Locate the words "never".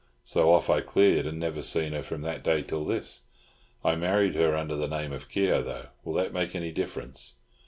1.47-1.61